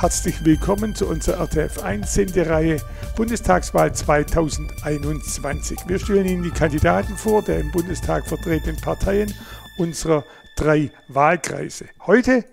[0.00, 2.80] herzlich willkommen zu unserer RTF1 Sendereihe
[3.16, 5.76] Bundestagswahl 2021.
[5.88, 9.34] Wir stellen Ihnen die Kandidaten vor der im Bundestag vertretenen Parteien
[9.76, 10.24] unserer
[10.56, 11.86] drei Wahlkreise.
[12.06, 12.44] Heute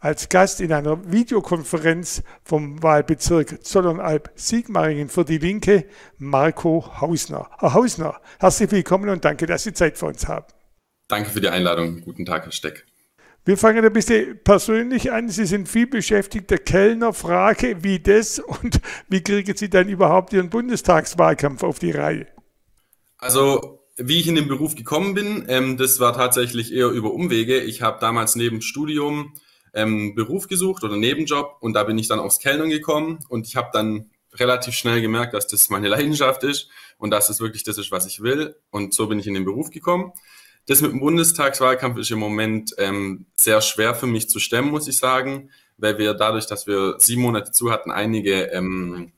[0.00, 5.84] als Gast in einer Videokonferenz vom Wahlbezirk Zollernalb-Sigmaringen für die Linke
[6.16, 7.48] Marco Hausner.
[7.60, 10.46] Herr Hausner, herzlich willkommen und danke, dass Sie Zeit für uns haben.
[11.06, 12.00] Danke für die Einladung.
[12.00, 12.84] Guten Tag, Herr Steck.
[13.48, 15.30] Wir fangen ein bisschen persönlich an.
[15.30, 17.14] Sie sind viel beschäftigter Kellner.
[17.14, 22.26] Frage, wie das und wie kriegen Sie dann überhaupt Ihren Bundestagswahlkampf auf die Reihe?
[23.16, 27.58] Also, wie ich in den Beruf gekommen bin, ähm, das war tatsächlich eher über Umwege.
[27.60, 29.32] Ich habe damals neben Studium
[29.72, 33.56] ähm, Beruf gesucht oder Nebenjob und da bin ich dann aufs Kellnern gekommen und ich
[33.56, 37.78] habe dann relativ schnell gemerkt, dass das meine Leidenschaft ist und dass es wirklich das
[37.78, 38.56] ist, was ich will.
[38.68, 40.12] Und so bin ich in den Beruf gekommen.
[40.68, 44.86] Das mit dem Bundestagswahlkampf ist im Moment ähm, sehr schwer für mich zu stemmen, muss
[44.86, 49.12] ich sagen, weil wir dadurch, dass wir sieben Monate zu hatten, einige ähm,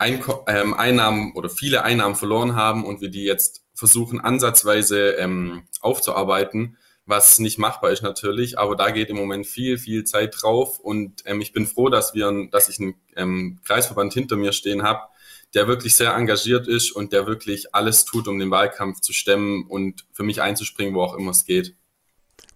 [0.00, 6.78] ähm, Einnahmen oder viele Einnahmen verloren haben und wir die jetzt versuchen ansatzweise ähm, aufzuarbeiten,
[7.04, 10.78] was nicht machbar ist natürlich, aber da geht im Moment viel, viel Zeit drauf.
[10.78, 14.82] Und ähm, ich bin froh, dass wir, dass ich einen ähm, Kreisverband hinter mir stehen
[14.82, 15.09] habe,
[15.54, 19.66] der wirklich sehr engagiert ist und der wirklich alles tut, um den Wahlkampf zu stemmen
[19.68, 21.74] und für mich einzuspringen, wo auch immer es geht.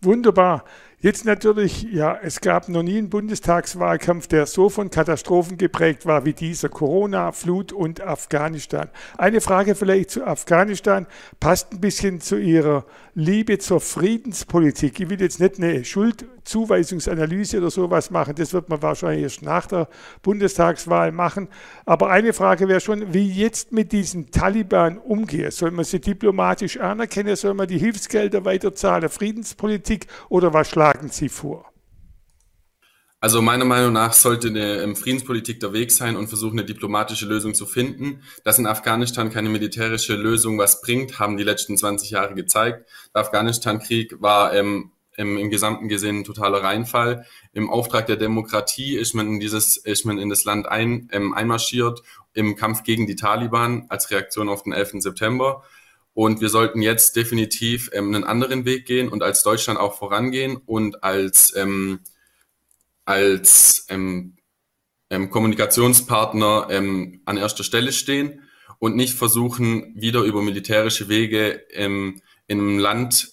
[0.01, 0.65] Wunderbar.
[1.05, 6.25] Jetzt natürlich, ja, es gab noch nie einen Bundestagswahlkampf, der so von Katastrophen geprägt war
[6.25, 8.89] wie dieser Corona, Flut und Afghanistan.
[9.19, 11.07] Eine Frage vielleicht zu Afghanistan,
[11.41, 14.99] passt ein bisschen zu Ihrer Liebe zur Friedenspolitik.
[14.99, 19.67] Ich will jetzt nicht eine Schuldzuweisungsanalyse oder sowas machen, das wird man wahrscheinlich erst nach
[19.67, 19.89] der
[20.23, 21.49] Bundestagswahl machen.
[21.85, 25.51] Aber eine Frage wäre schon, wie jetzt mit diesen Taliban umgehen.
[25.51, 31.11] Soll man sie diplomatisch anerkennen, soll man die Hilfsgelder weiterzahlen, Friedenspolitik oder was schlagen schlagen
[31.11, 31.71] Sie vor?
[33.21, 37.27] Also meiner Meinung nach sollte eine ähm, Friedenspolitik der Weg sein und versuchen, eine diplomatische
[37.27, 38.23] Lösung zu finden.
[38.45, 42.87] Dass in Afghanistan keine militärische Lösung was bringt, haben die letzten 20 Jahre gezeigt.
[43.15, 47.25] Der Afghanistan-Krieg war ähm, im, im Gesamten gesehen ein totaler Reinfall.
[47.55, 51.33] Im Auftrag der Demokratie ist man in dieses, ist man in das Land ein, ähm,
[51.33, 52.03] einmarschiert
[52.35, 54.97] im Kampf gegen die Taliban als Reaktion auf den 11.
[54.99, 55.65] September.
[56.15, 60.57] Und wir sollten jetzt definitiv ähm, einen anderen Weg gehen und als Deutschland auch vorangehen
[60.57, 62.01] und als, ähm,
[63.05, 64.37] als ähm,
[65.11, 68.43] ähm, Kommunikationspartner ähm, an erster Stelle stehen
[68.79, 73.33] und nicht versuchen, wieder über militärische Wege ähm, in einem Land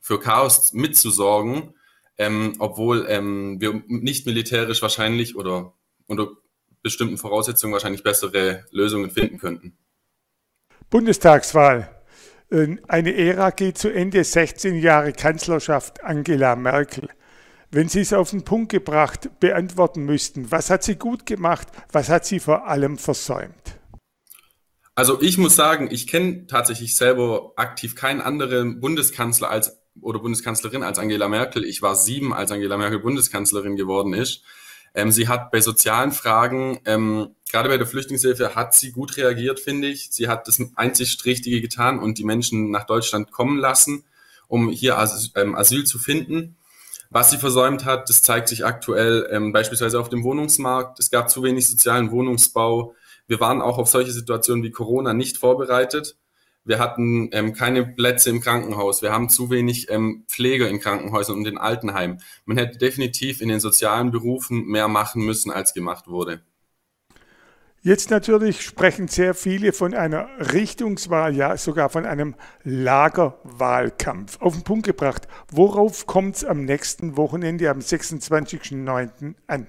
[0.00, 1.74] für Chaos mitzusorgen,
[2.58, 5.72] obwohl wir nicht militärisch wahrscheinlich oder
[6.06, 6.32] unter
[6.82, 9.78] bestimmten Voraussetzungen wahrscheinlich bessere Lösungen finden könnten.
[10.90, 12.01] Bundestagswahl
[12.88, 17.08] eine Ära geht zu Ende, 16 Jahre Kanzlerschaft Angela Merkel.
[17.70, 22.10] Wenn Sie es auf den Punkt gebracht beantworten müssten, was hat sie gut gemacht, was
[22.10, 23.78] hat sie vor allem versäumt?
[24.94, 30.82] Also ich muss sagen, ich kenne tatsächlich selber aktiv keinen anderen Bundeskanzler als oder Bundeskanzlerin
[30.82, 31.64] als Angela Merkel.
[31.64, 34.42] Ich war sieben, als Angela Merkel Bundeskanzlerin geworden ist.
[34.94, 39.60] Ähm, sie hat bei sozialen Fragen, ähm, gerade bei der Flüchtlingshilfe, hat sie gut reagiert,
[39.60, 40.10] finde ich.
[40.10, 44.04] Sie hat das einzig Richtige getan und die Menschen nach Deutschland kommen lassen,
[44.48, 46.56] um hier Asyl, ähm, Asyl zu finden.
[47.10, 50.98] Was sie versäumt hat, das zeigt sich aktuell ähm, beispielsweise auf dem Wohnungsmarkt.
[50.98, 52.94] Es gab zu wenig sozialen Wohnungsbau.
[53.26, 56.16] Wir waren auch auf solche Situationen wie Corona nicht vorbereitet.
[56.64, 59.02] Wir hatten ähm, keine Plätze im Krankenhaus.
[59.02, 62.22] Wir haben zu wenig ähm, Pfleger in Krankenhäusern und in Altenheimen.
[62.44, 66.42] Man hätte definitiv in den sozialen Berufen mehr machen müssen, als gemacht wurde.
[67.84, 74.40] Jetzt natürlich sprechen sehr viele von einer Richtungswahl, ja sogar von einem Lagerwahlkampf.
[74.40, 79.34] Auf den Punkt gebracht, worauf kommt es am nächsten Wochenende, am 26.09.
[79.48, 79.66] an?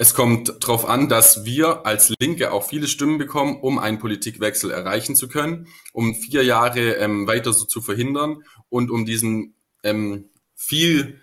[0.00, 4.70] Es kommt darauf an, dass wir als Linke auch viele Stimmen bekommen, um einen Politikwechsel
[4.70, 9.52] erreichen zu können, um vier Jahre ähm, weiter so zu verhindern und um diesen
[9.82, 11.20] ähm, viel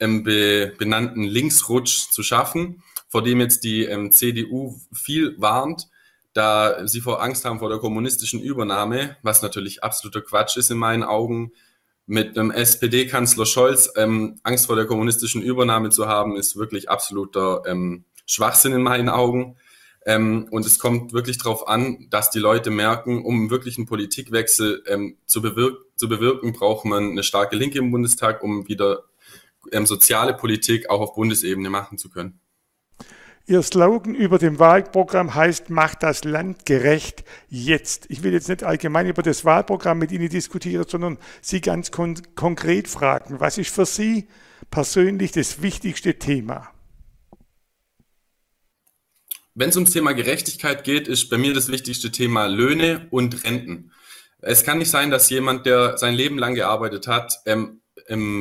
[0.00, 5.88] ähm, be benannten Linksrutsch zu schaffen, vor dem jetzt die ähm, CDU viel warnt,
[6.34, 10.76] da sie vor Angst haben vor der kommunistischen Übernahme, was natürlich absoluter Quatsch ist in
[10.76, 11.52] meinen Augen.
[12.04, 17.62] Mit einem SPD-Kanzler Scholz ähm, Angst vor der kommunistischen Übernahme zu haben, ist wirklich absoluter
[17.66, 19.56] ähm, Schwachsinn in meinen Augen.
[20.06, 24.82] Ähm, und es kommt wirklich darauf an, dass die Leute merken, um wirklich einen Politikwechsel
[24.86, 29.00] ähm, zu, bewirk zu, bewirken, braucht man eine starke Linke im Bundestag, um wieder
[29.72, 32.40] ähm, soziale Politik auch auf Bundesebene machen zu können.
[33.46, 38.06] Ihr Slogan über dem Wahlprogramm heißt, macht das Land gerecht jetzt.
[38.08, 42.14] Ich will jetzt nicht allgemein über das Wahlprogramm mit Ihnen diskutieren, sondern Sie ganz kon
[42.36, 44.28] konkret fragen, was ist für Sie
[44.70, 46.70] persönlich das wichtigste Thema?
[49.60, 53.92] Wenn es ums Thema Gerechtigkeit geht, ist bei mir das wichtigste Thema Löhne und Renten.
[54.38, 57.82] Es kann nicht sein, dass jemand, der sein Leben lang gearbeitet hat, ähm,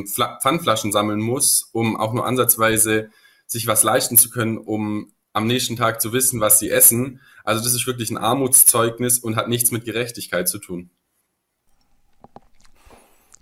[0.07, 3.09] Pfandflaschen sammeln muss, um auch nur ansatzweise
[3.47, 7.19] sich was leisten zu können, um am nächsten Tag zu wissen, was sie essen.
[7.43, 10.89] Also das ist wirklich ein Armutszeugnis und hat nichts mit Gerechtigkeit zu tun.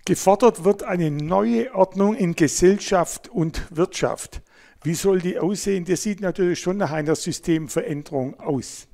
[0.06, 4.41] Gefordert wird eine neue Ordnung in Gesellschaft und Wirtschaft.
[4.88, 5.84] Wie soll die aussehen?
[5.84, 8.88] Das sieht natürlich schon nach einer Systemveränderung aus.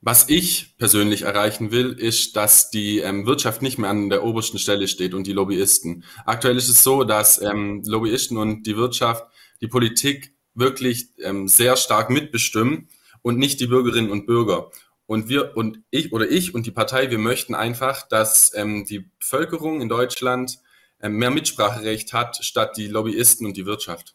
[0.00, 4.60] Was ich persönlich erreichen will, ist, dass die ähm, Wirtschaft nicht mehr an der obersten
[4.60, 6.04] Stelle steht und die Lobbyisten.
[6.26, 9.24] Aktuell ist es so, dass ähm, Lobbyisten und die Wirtschaft
[9.60, 12.88] die Politik wirklich ähm, sehr stark mitbestimmen
[13.22, 14.70] und nicht die Bürgerinnen und Bürger.
[15.06, 19.10] Und wir und ich oder ich und die Partei, wir möchten einfach, dass ähm, die
[19.18, 20.60] Bevölkerung in Deutschland
[21.08, 24.14] mehr Mitspracherecht hat, statt die Lobbyisten und die Wirtschaft.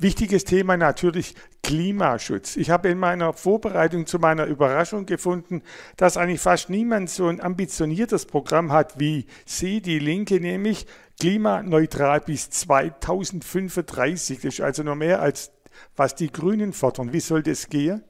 [0.00, 1.34] Wichtiges Thema natürlich
[1.64, 2.56] Klimaschutz.
[2.56, 5.62] Ich habe in meiner Vorbereitung zu meiner Überraschung gefunden,
[5.96, 10.86] dass eigentlich fast niemand so ein ambitioniertes Programm hat wie Sie, die Linke, nämlich
[11.18, 14.40] klimaneutral bis 2035.
[14.40, 15.50] Das ist also noch mehr als
[15.96, 17.12] was die Grünen fordern.
[17.12, 18.04] Wie soll das gehen?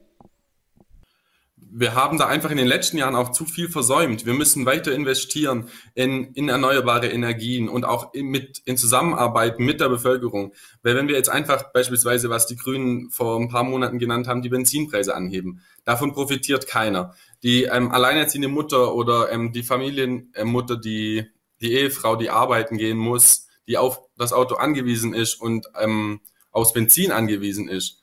[1.71, 4.25] Wir haben da einfach in den letzten Jahren auch zu viel versäumt.
[4.25, 9.79] Wir müssen weiter investieren in, in erneuerbare Energien und auch in, mit, in Zusammenarbeit mit
[9.79, 10.53] der Bevölkerung.
[10.81, 14.41] Weil wenn wir jetzt einfach beispielsweise, was die Grünen vor ein paar Monaten genannt haben,
[14.41, 17.13] die Benzinpreise anheben, davon profitiert keiner.
[17.43, 21.25] Die ähm, alleinerziehende Mutter oder ähm, die Familienmutter, die,
[21.61, 26.73] die Ehefrau, die arbeiten gehen muss, die auf das Auto angewiesen ist und ähm, aus
[26.73, 28.01] Benzin angewiesen ist,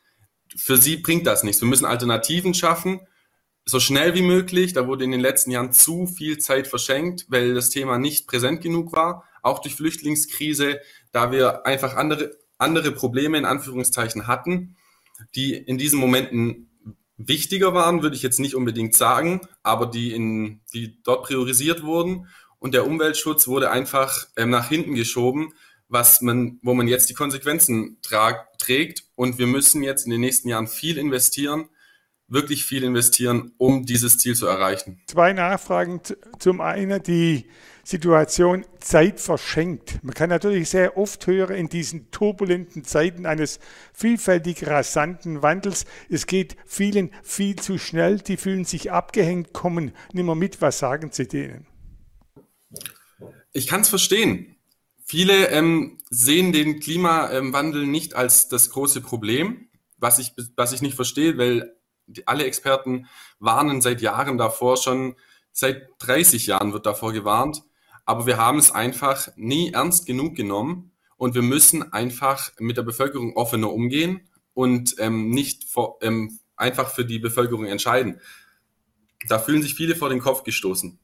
[0.55, 1.61] für sie bringt das nichts.
[1.61, 3.01] Wir müssen Alternativen schaffen
[3.67, 4.73] so schnell wie möglich.
[4.73, 8.63] Da wurde in den letzten Jahren zu viel Zeit verschenkt, weil das Thema nicht präsent
[8.63, 10.81] genug war, auch durch Flüchtlingskrise,
[11.13, 14.77] da wir einfach andere, andere Probleme in Anführungszeichen hatten,
[15.35, 16.71] die in diesen Momenten
[17.17, 22.29] wichtiger waren, würde ich jetzt nicht unbedingt sagen, aber die, in, die dort priorisiert wurden.
[22.59, 25.53] Und der Umweltschutz wurde einfach ähm, nach hinten geschoben,
[25.89, 29.05] was man, wo man jetzt die Konsequenzen trägt.
[29.15, 31.69] Und wir müssen jetzt in den nächsten Jahren viel investieren,
[32.29, 35.01] wirklich viel investieren, um dieses Ziel zu erreichen.
[35.07, 36.01] Zwei Nachfragen.
[36.39, 37.47] Zum einen die
[37.85, 40.03] Situation Zeit verschenkt.
[40.03, 43.61] Man kann natürlich sehr oft hören in diesen turbulenten Zeiten eines
[43.95, 50.25] vielfältig rasanten Wandels, es geht vielen viel zu schnell, die fühlen sich abgehängt, kommen nicht
[50.25, 50.61] mehr mit.
[50.61, 51.67] Was sagen Sie denen?
[53.53, 54.57] Ich kann es verstehen.
[55.05, 59.69] Viele ähm, sehen den Klimawandel nicht als das große Problem,
[59.99, 61.76] was ich, was ich nicht verstehe, weil
[62.25, 63.07] alle Experten
[63.39, 65.17] warnen seit Jahren davor, schon
[65.53, 67.63] seit 30 Jahren wird davor gewarnt.
[68.05, 72.83] Aber wir haben es einfach nie ernst genug genommen und wir müssen einfach mit der
[72.83, 78.21] Bevölkerung offener umgehen und ähm, nicht vor, ähm, einfach für die Bevölkerung entscheiden.
[79.29, 80.99] Da fühlen sich viele vor den Kopf gestoßen.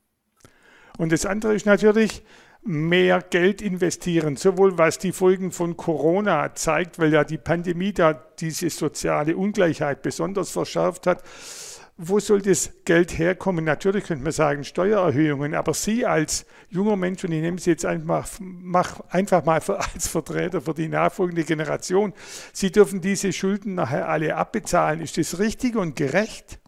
[0.99, 2.23] Und das andere ist natürlich,
[2.64, 8.12] mehr Geld investieren, sowohl was die Folgen von Corona zeigt, weil ja die Pandemie da
[8.12, 11.23] diese soziale Ungleichheit besonders verschärft hat.
[11.97, 13.64] Wo soll das Geld herkommen?
[13.64, 17.85] Natürlich könnte man sagen Steuererhöhungen, aber Sie als junger Mensch, und ich nehme Sie jetzt
[17.85, 19.60] einfach, mach einfach mal
[19.94, 22.15] als Vertreter für die nachfolgende Generation,
[22.53, 25.01] Sie dürfen diese Schulden nachher alle abbezahlen.
[25.01, 26.60] Ist das richtig und gerecht?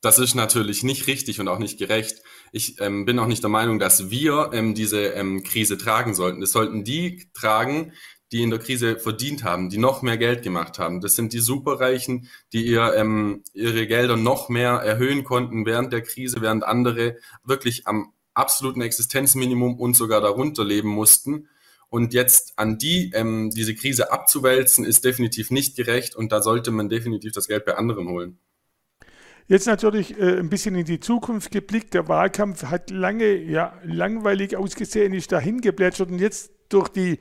[0.00, 2.22] Das ist natürlich nicht richtig und auch nicht gerecht.
[2.54, 6.42] Ich ähm, bin auch nicht der Meinung, dass wir ähm, diese ähm, Krise tragen sollten.
[6.42, 7.92] Es sollten die tragen,
[8.30, 11.00] die in der Krise verdient haben, die noch mehr Geld gemacht haben.
[11.00, 16.02] Das sind die Superreichen, die ihr, ähm, ihre Gelder noch mehr erhöhen konnten während der
[16.02, 21.48] Krise, während andere wirklich am absoluten Existenzminimum und sogar darunter leben mussten.
[21.88, 26.70] Und jetzt an die ähm, diese Krise abzuwälzen, ist definitiv nicht gerecht und da sollte
[26.70, 28.38] man definitiv das Geld bei anderen holen.
[29.46, 31.94] Jetzt natürlich äh, ein bisschen in die Zukunft geblickt.
[31.94, 37.18] Der Wahlkampf hat lange ja, langweilig ausgesehen, ist dahin geplätschert und jetzt durch die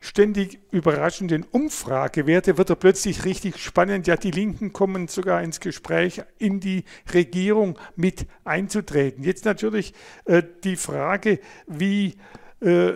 [0.00, 4.06] ständig überraschenden Umfragewerte wird er plötzlich richtig spannend.
[4.06, 9.24] Ja, die Linken kommen sogar ins Gespräch, in die Regierung mit einzutreten.
[9.24, 9.94] Jetzt natürlich
[10.26, 12.16] äh, die Frage, wie
[12.64, 12.94] äh,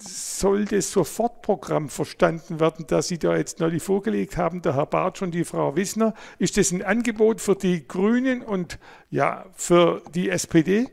[0.00, 5.22] soll das Sofortprogramm verstanden werden, das Sie da jetzt neulich vorgelegt haben, der Herr Bartsch
[5.22, 6.14] und die Frau Wissner?
[6.38, 8.78] Ist das ein Angebot für die Grünen und
[9.10, 10.86] ja, für die SPD?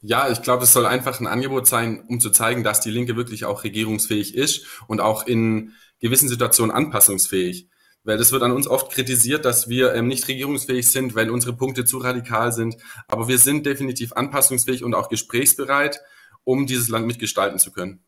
[0.00, 3.16] Ja, ich glaube, es soll einfach ein Angebot sein, um zu zeigen, dass die Linke
[3.16, 7.68] wirklich auch regierungsfähig ist und auch in gewissen Situationen anpassungsfähig.
[8.04, 11.56] Weil das wird an uns oft kritisiert, dass wir ähm, nicht regierungsfähig sind, weil unsere
[11.56, 12.76] Punkte zu radikal sind.
[13.08, 16.00] Aber wir sind definitiv anpassungsfähig und auch gesprächsbereit,
[16.44, 18.04] um dieses Land mitgestalten zu können.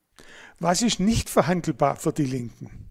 [0.59, 2.91] Was ist nicht verhandelbar für die Linken?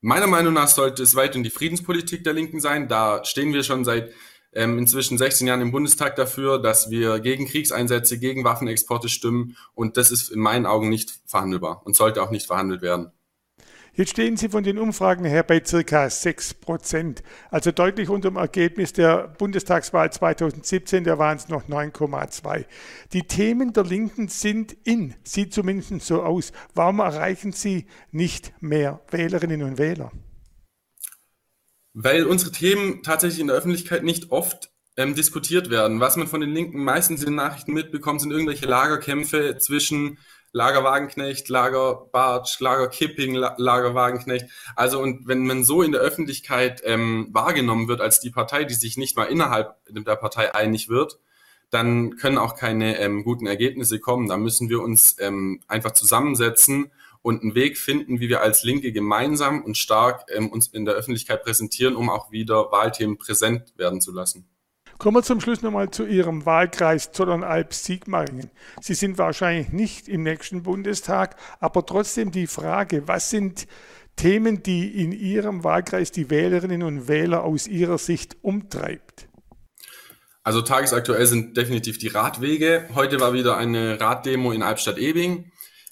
[0.00, 2.88] Meiner Meinung nach sollte es weiterhin die Friedenspolitik der Linken sein.
[2.88, 4.12] Da stehen wir schon seit
[4.52, 9.56] ähm, inzwischen 16 Jahren im Bundestag dafür, dass wir gegen Kriegseinsätze, gegen Waffenexporte stimmen.
[9.74, 13.12] Und das ist in meinen Augen nicht verhandelbar und sollte auch nicht verhandelt werden.
[13.94, 18.36] Jetzt stehen Sie von den Umfragen her bei circa 6 Prozent, also deutlich unter dem
[18.36, 22.66] Ergebnis der Bundestagswahl 2017, da waren es noch 9,2.
[23.12, 26.52] Die Themen der Linken sind in, sieht zumindest so aus.
[26.74, 30.12] Warum erreichen Sie nicht mehr Wählerinnen und Wähler?
[31.92, 35.98] Weil unsere Themen tatsächlich in der Öffentlichkeit nicht oft ähm, diskutiert werden.
[35.98, 40.18] Was man von den Linken meistens in den Nachrichten mitbekommt, sind irgendwelche Lagerkämpfe zwischen
[40.52, 44.46] Lagerwagenknecht, Lagerbartsch, Lagerkipping, Lagerwagenknecht.
[44.74, 48.74] Also und wenn man so in der Öffentlichkeit ähm, wahrgenommen wird als die Partei, die
[48.74, 51.18] sich nicht mal innerhalb der Partei einig wird,
[51.70, 54.28] dann können auch keine ähm, guten Ergebnisse kommen.
[54.28, 56.90] Da müssen wir uns ähm, einfach zusammensetzen
[57.22, 60.94] und einen Weg finden, wie wir als Linke gemeinsam und stark ähm, uns in der
[60.94, 64.48] Öffentlichkeit präsentieren, um auch wieder Wahlthemen präsent werden zu lassen.
[65.00, 68.50] Kommen wir zum Schluss nochmal zu Ihrem Wahlkreis Zollernalb-Sigmaringen.
[68.82, 73.66] Sie sind wahrscheinlich nicht im nächsten Bundestag, aber trotzdem die Frage, was sind
[74.16, 79.26] Themen, die in Ihrem Wahlkreis die Wählerinnen und Wähler aus Ihrer Sicht umtreibt?
[80.42, 82.86] Also tagesaktuell sind definitiv die Radwege.
[82.94, 85.50] Heute war wieder eine Raddemo in Albstadt-Ebing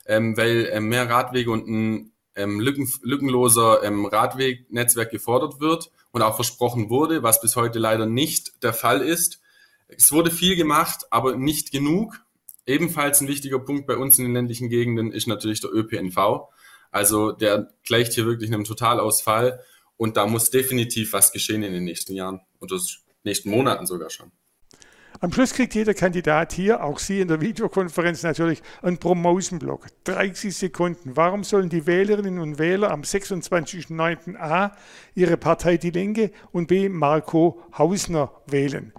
[0.08, 6.22] ähm, weil ähm, mehr Radwege und ein ähm, lücken, lückenloser ähm, Radwegnetzwerk gefordert wird und
[6.22, 9.40] auch versprochen wurde, was bis heute leider nicht der Fall ist.
[9.88, 12.20] Es wurde viel gemacht, aber nicht genug.
[12.66, 16.48] Ebenfalls ein wichtiger Punkt bei uns in den ländlichen Gegenden ist natürlich der ÖPNV.
[16.90, 19.60] Also der gleicht hier wirklich einem Totalausfall
[19.96, 22.78] und da muss definitiv was geschehen in den nächsten Jahren oder
[23.24, 24.32] nächsten Monaten sogar schon.
[25.20, 29.86] Am Schluss kriegt jeder Kandidat hier, auch Sie in der Videokonferenz natürlich, einen Promotion-Block.
[30.04, 31.16] 30 Sekunden.
[31.16, 34.36] Warum sollen die Wählerinnen und Wähler am 26.09.
[34.36, 34.76] A
[35.16, 38.92] ihre Partei Die Linke und B Marco Hausner wählen?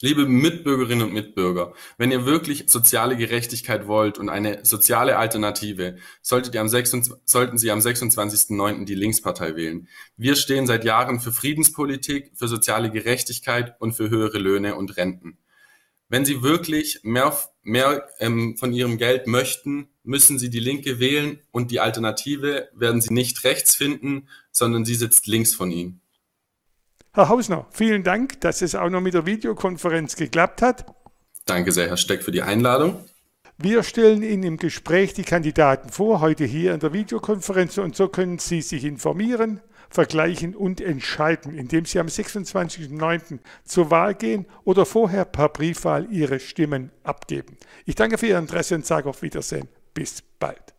[0.00, 6.54] Liebe Mitbürgerinnen und Mitbürger, wenn ihr wirklich soziale Gerechtigkeit wollt und eine soziale Alternative, solltet
[6.54, 8.84] ihr am 26, sollten Sie am 26.09.
[8.84, 9.88] die Linkspartei wählen.
[10.16, 15.36] Wir stehen seit Jahren für Friedenspolitik, für soziale Gerechtigkeit und für höhere Löhne und Renten.
[16.08, 21.40] Wenn Sie wirklich mehr, mehr ähm, von Ihrem Geld möchten, müssen Sie die Linke wählen
[21.50, 26.00] und die Alternative werden Sie nicht rechts finden, sondern sie sitzt links von Ihnen.
[27.18, 30.86] Herr Hausner, vielen Dank, dass es auch noch mit der Videokonferenz geklappt hat.
[31.46, 33.04] Danke sehr, Herr Steck, für die Einladung.
[33.56, 38.06] Wir stellen Ihnen im Gespräch die Kandidaten vor, heute hier in der Videokonferenz, und so
[38.06, 39.60] können Sie sich informieren,
[39.90, 43.40] vergleichen und entscheiden, indem Sie am 26.09.
[43.64, 47.56] zur Wahl gehen oder vorher per Briefwahl Ihre Stimmen abgeben.
[47.84, 49.66] Ich danke für Ihr Interesse und sage auf Wiedersehen.
[49.92, 50.77] Bis bald.